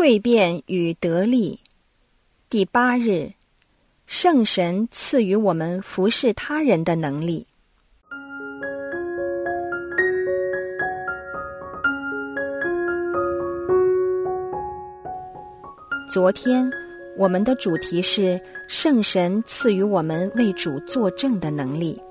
[0.00, 1.60] 蜕变与得力。
[2.48, 3.32] 第八日，
[4.06, 7.46] 圣神赐予我们服侍他人的能力。
[16.10, 16.70] 昨天，
[17.18, 22.02] 我们的主题是圣神赐予我们为主作证的能力，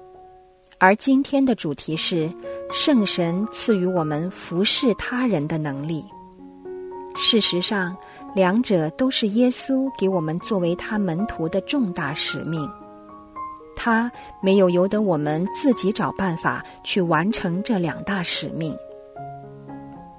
[0.78, 2.32] 而今天的主题是
[2.72, 6.06] 圣神赐予我们服侍他人的能力。
[7.22, 7.96] 事实上，
[8.34, 12.68] 两者都是耶稣给我们作为他门徒的重大使命。
[13.76, 14.10] 他
[14.42, 18.74] 没有由得我们自己找办法去完成这两大使命。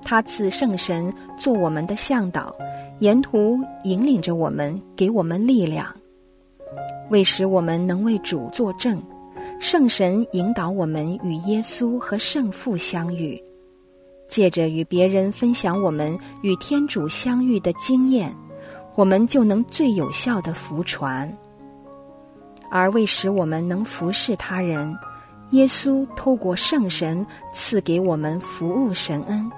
[0.03, 2.55] 他赐圣神做我们的向导。
[2.99, 5.87] 沿途引领着我们，给我们力量，
[7.09, 9.03] 为使我们能为主作证。
[9.59, 13.43] 圣神引导我们与耶稣和圣父相遇，
[14.31, 18.35] 借着与别人分享我们与天主相遇的经验，
[18.95, 21.31] 我们就能最有效的服传。
[22.71, 24.97] 而为使我们能服侍他人，
[25.51, 29.51] 耶稣透过圣神赐给我们服务神恩。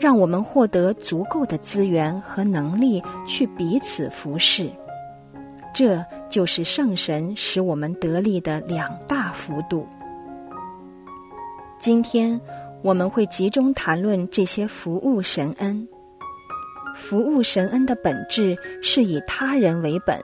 [0.00, 4.72] 让我们获得足够的资源和能力去彼此服侍，
[5.74, 9.86] 这就是圣神使我们得力的两大幅度。
[11.78, 12.40] 今天
[12.82, 15.86] 我们会集中谈论这些服务神恩。
[16.94, 20.18] 服务神恩的本质是以他人为本，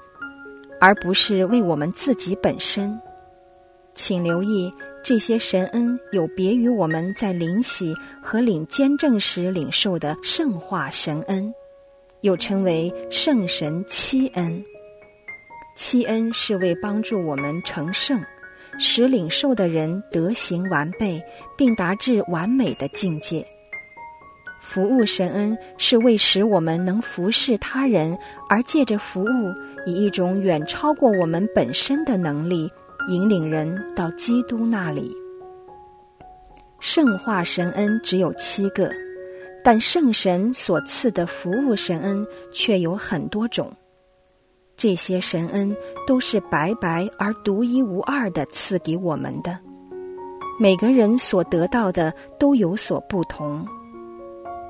[0.81, 2.99] 而不是为我们自己本身。
[3.95, 4.73] 请留意。
[5.05, 11.55] 这些神恩有别于我们在灵洗和领监证时领受的圣化神恩，
[12.23, 14.61] 又称为圣神七恩。
[15.77, 18.21] 七恩是为帮助我们成圣，
[18.79, 21.23] 使领受的人德行完备，
[21.57, 23.47] 并达至完美的境界。
[24.61, 28.17] 服务神恩是为使我们能服侍他人，
[28.49, 29.55] 而借着服务，
[29.87, 32.71] 以一种远超过我们本身的能力。
[33.09, 35.13] 引领人到基督那里。
[36.81, 38.91] 圣化神恩只有七个，
[39.63, 43.73] 但圣神所赐的服务神恩却有很多种。
[44.77, 45.75] 这些神恩
[46.07, 49.59] 都是白白而独一无二的赐给我们的，
[50.61, 53.67] 每个人所得到的都有所不同，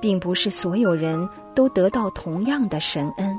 [0.01, 3.37] 并不是所有人都得到同样的神恩。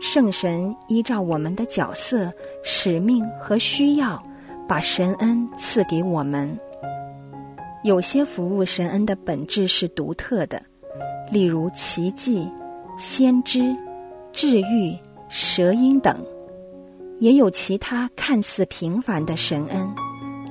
[0.00, 2.32] 圣神依照我们的角色、
[2.64, 4.20] 使命和需要，
[4.68, 6.58] 把神恩赐给我们。
[7.84, 10.60] 有些服务神恩的本质是独特的，
[11.30, 12.50] 例如奇迹、
[12.98, 13.74] 先知、
[14.32, 14.98] 治愈、
[15.36, 16.14] 舌音等；
[17.18, 19.92] 也有其他看似平凡的神恩，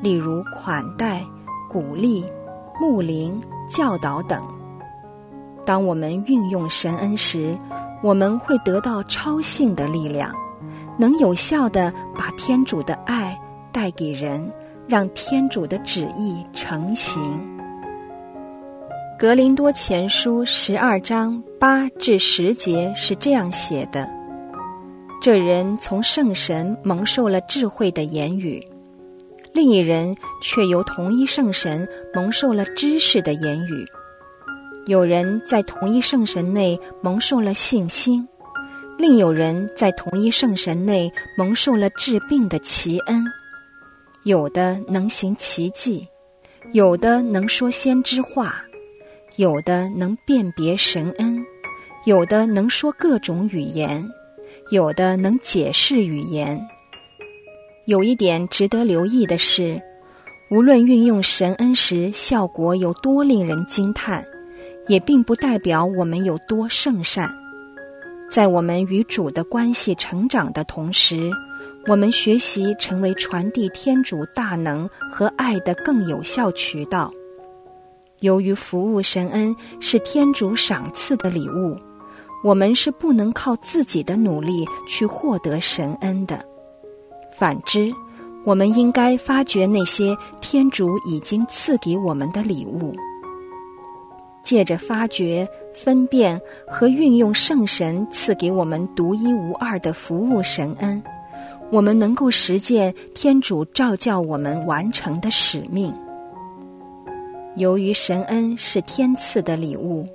[0.01, 1.25] 例如款待、
[1.69, 2.25] 鼓励、
[2.81, 4.43] 牧灵、教导等。
[5.65, 7.57] 当我们运用神恩时，
[8.03, 10.35] 我们会得到超性的力量，
[10.97, 13.39] 能有效的把天主的爱
[13.71, 14.51] 带给人，
[14.85, 17.21] 让天主的旨意成型。
[19.17, 24.09] 格林多前书十二章八至十节是这样写的：
[25.23, 28.61] 这人从圣神蒙受了智慧的言语，
[29.53, 33.85] 另一人却由同一圣神蒙受了知识的言语。
[34.85, 38.27] 有人在同一圣神内蒙受了信心，
[38.97, 43.23] 另有人在同一圣神内蒙受了治病的奇恩。
[44.25, 46.05] 有的能行奇迹，
[46.73, 48.61] 有的能说先知话，
[49.37, 51.41] 有的能辨别神恩，
[52.03, 54.05] 有的能说各种语言，
[54.73, 56.59] 有的能解释语言。
[57.85, 59.79] 有一点值得留意的是，
[60.49, 64.25] 无论运用神恩时效果有多令人惊叹。
[64.87, 67.33] 也并不代表我们有多圣善。
[68.29, 71.31] 在我们与主的关系成长的同时，
[71.87, 77.09] 我们学习成为传递天主大能和爱的更有效渠道。
[78.19, 81.77] 由于服务神恩是天主赏赐的礼物，
[82.43, 86.39] 我们是不能靠自己的努力去获得神恩的。
[87.31, 87.91] 反之，
[88.43, 92.93] 我们应该发掘那些天主已经赐给我们的礼物。
[94.43, 101.01] 借着发掘、分辨和运用圣神赐给我们独一无二的服务神恩，
[101.71, 105.95] 我们能够实践天主召教我们完成的使命。
[107.55, 110.05] 由于神恩是天赐的礼物，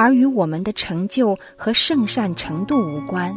[0.00, 3.36] 而与我们的成就和圣善程度无关。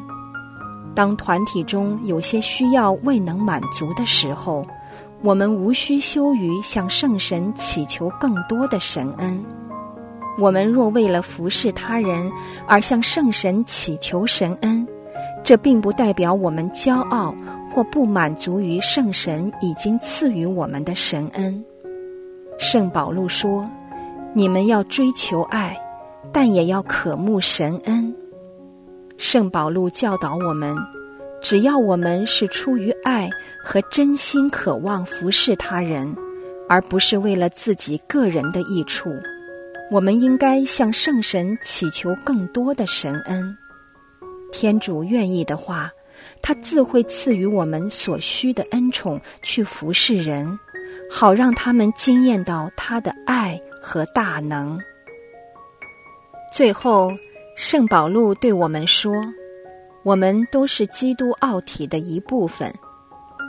[0.96, 4.66] 当团体中有些需要未能满足的时候，
[5.22, 9.44] 我们无需羞于向圣神祈求更多的神恩。
[10.40, 12.32] 我们若为了服侍他人
[12.66, 14.88] 而向圣神祈求神恩，
[15.44, 17.36] 这并不代表我们骄傲
[17.74, 21.62] 或不满足于圣神已经赐予我们的神恩。
[22.58, 23.70] 圣保禄说
[24.34, 25.78] ：“你们要追求爱，
[26.34, 28.14] 但也要渴慕神恩。”
[29.16, 30.76] 圣保禄教导我们，
[31.42, 33.30] 只要我们是出于爱
[33.64, 36.14] 和真心渴望服侍他人，
[36.68, 39.14] 而不是为了自己个人的益处，
[39.92, 43.56] 我们应该向圣神祈求更多的神恩。
[44.52, 45.90] 天主愿意的话，
[46.42, 50.60] 他自会赐予我们所需的恩宠去服侍人，
[51.10, 54.78] 好让他们惊艳到他的爱和大能。
[56.56, 57.12] 最后，
[57.56, 59.12] 圣保禄对我们说
[60.06, 62.72] ：“我们都是基督奥体的一部分。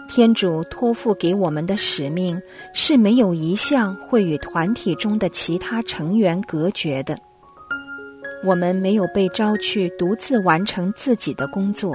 [0.08, 2.40] 天主托付给我们的使命
[2.72, 7.14] 是没有一项会与团体中的其他成员隔绝的。”
[8.42, 11.94] 我们没有被招去独自完成自己的工作，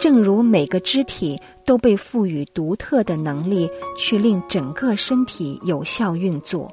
[0.00, 6.68] 正如每个肢体都被赋予独特的能力去令整个身体有效运作。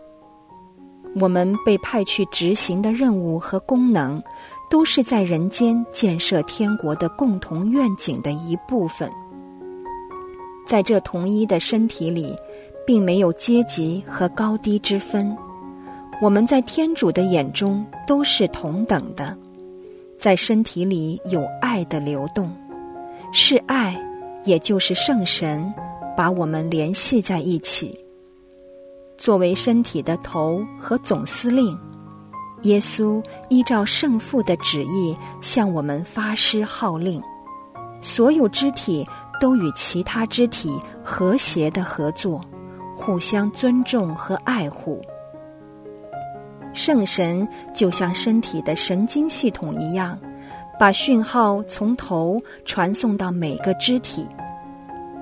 [1.15, 4.21] 我们被派去执行的任务和功能，
[4.69, 9.09] 都是在人间建设天国的共同愿景的一部分。
[10.65, 12.35] 在这同一的身体里，
[12.85, 15.35] 并没有阶级和高低之分。
[16.21, 19.37] 我们在天主的眼中都是同等的，
[20.17, 22.51] 在身体里有爱的流动，
[23.31, 23.95] 是爱，
[24.45, 25.71] 也就是圣神，
[26.15, 28.02] 把我们联系在一起。
[29.17, 31.77] 作为身体的头和总司令，
[32.63, 37.21] 耶稣依照圣父的旨意向我们发施号令，
[38.01, 39.07] 所有肢体
[39.39, 42.41] 都与其他肢体和谐的合作，
[42.95, 45.01] 互相尊重和爱护。
[46.73, 50.17] 圣神就像身体的神经系统一样，
[50.79, 54.27] 把讯号从头传送到每个肢体，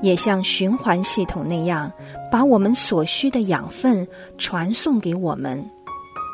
[0.01, 1.91] 也像循环系统那样，
[2.31, 4.07] 把我们所需的养分
[4.37, 5.63] 传送给我们，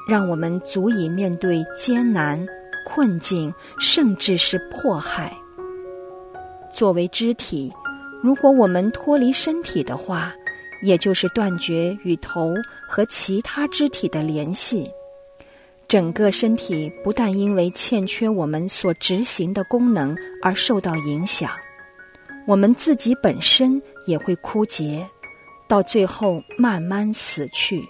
[0.07, 2.45] 让我们足以面对艰难、
[2.85, 5.35] 困境，甚至是迫害。
[6.73, 7.71] 作为肢体，
[8.23, 10.33] 如果我们脱离身体的话，
[10.83, 12.53] 也就是断绝与头
[12.87, 14.89] 和其他肢体的联系。
[15.87, 21.49] 整个身体不但因为欠缺我们所执行的功能而受到影响，
[22.47, 25.05] 我们自己本身也会枯竭，
[25.67, 27.85] 到最后慢慢死去。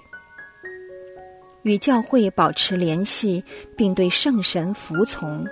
[1.61, 3.43] 与教会保持联系，
[3.75, 5.45] 并对圣神服从，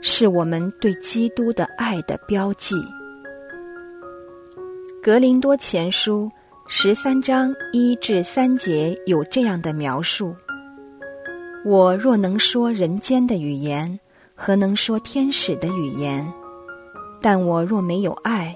[0.00, 2.76] 是我们对基督的爱的标记。
[5.02, 6.30] 格林多前书
[6.68, 10.36] 十三章一至三节有这样的描述。
[11.64, 13.98] 我若能说人间的语言，
[14.36, 16.24] 何能说天使的语言？
[17.22, 18.54] 但我若没有爱，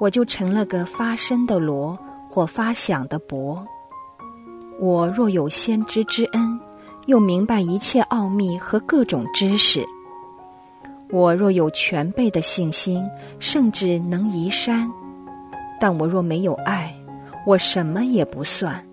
[0.00, 1.96] 我就成了个发声的锣
[2.28, 3.64] 或发响的钹。
[4.80, 6.60] 我若有先知之恩，
[7.06, 9.86] 又明白一切奥秘和各种知识，
[11.10, 13.08] 我若有全备的信心，
[13.38, 14.90] 甚至能移山，
[15.80, 16.92] 但我若没有爱，
[17.46, 18.84] 我什么也不算。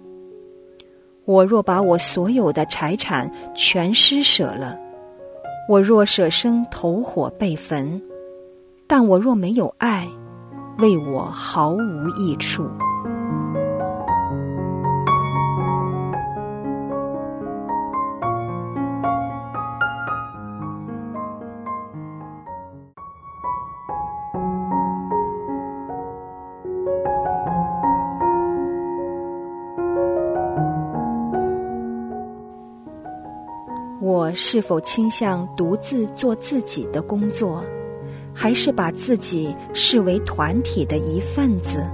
[1.25, 4.77] 我若把我所有的财产全施舍了，
[5.67, 7.99] 我若舍身投火被焚，
[8.91, 10.07] 但我若没有爱，
[10.79, 12.67] 为我毫无益处。
[34.01, 37.63] 我是否倾向独自做自己的工作，
[38.41, 41.85] 还是把自己视为团体的一份子？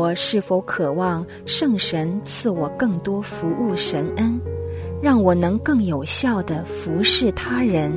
[0.00, 4.40] 我是否渴望圣神赐我更多服务神恩，
[5.02, 7.92] 让我能更有效的服侍他人？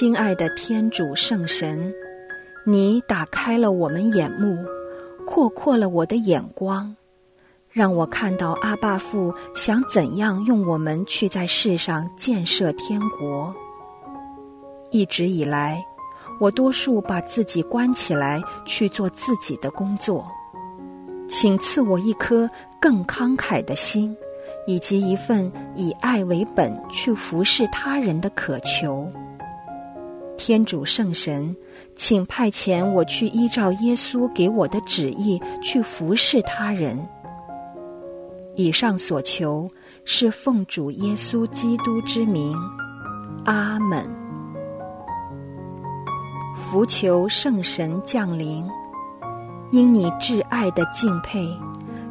[0.00, 1.92] 亲爱的天主圣神，
[2.64, 4.56] 你打开了我们眼目，
[5.26, 6.96] 扩阔了我的眼光，
[7.68, 13.54] 让我看到阿爸父想怎样用我们去在世上建设天国。
[14.90, 15.84] 一直以来，
[16.40, 20.26] 我多数把自己关起来去做自己的工作，
[21.28, 22.48] 请赐我一颗
[22.80, 24.16] 更慷慨的心，
[24.66, 29.06] 以及一份以爱为本去服侍他人的渴求。
[30.42, 31.54] 天主圣神，
[31.96, 36.98] 请派遣我去依照耶稣给我的旨意去服侍他人。
[38.56, 39.68] 以上所求
[40.06, 42.56] 是奉主耶稣基督之名，
[43.44, 44.02] 阿门。
[46.56, 48.66] 福求圣神降临，
[49.70, 51.46] 因你挚爱的敬佩，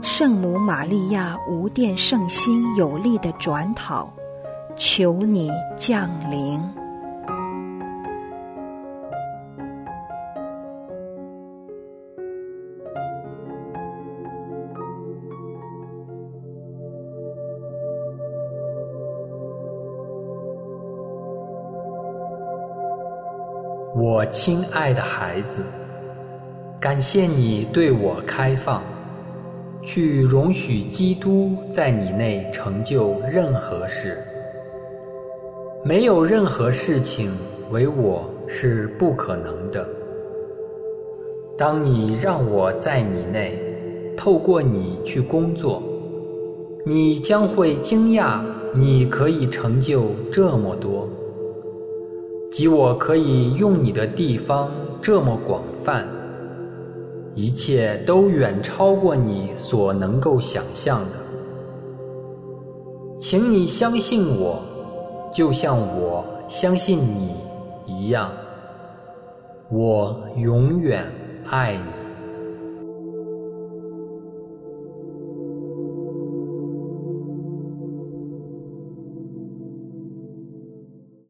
[0.03, 4.07] 圣母玛利亚无殿圣心有力的转讨，
[4.75, 6.78] 求你降临。
[24.31, 25.63] 亲爱的孩子，
[26.79, 28.83] 感谢你对我开放，
[29.81, 34.17] 去容许基督在你内成就任何事。
[35.83, 37.31] 没有任何事情
[37.71, 39.87] 为我是不可能的。
[41.57, 43.59] 当你让我在你内，
[44.15, 45.81] 透过你去工作，
[46.85, 48.41] 你将会惊讶，
[48.75, 51.09] 你可以成就这么多。
[52.51, 56.07] 即我可以用你的地方这么广泛，
[57.35, 61.11] 一切都远超过你所能够想象的。
[63.19, 64.59] 请你相信我，
[65.31, 67.35] 就像我相信你
[67.85, 68.31] 一样。
[69.69, 71.05] 我永远
[71.45, 71.98] 爱你。